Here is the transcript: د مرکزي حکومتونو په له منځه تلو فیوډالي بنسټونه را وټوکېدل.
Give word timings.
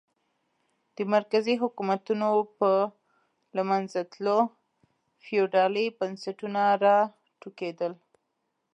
د 0.95 0.97
مرکزي 1.13 1.55
حکومتونو 1.63 2.29
په 2.57 2.69
له 3.55 3.61
منځه 3.69 3.99
تلو 4.13 4.39
فیوډالي 5.23 5.85
بنسټونه 5.99 6.61
را 6.83 6.97
وټوکېدل. 7.27 7.93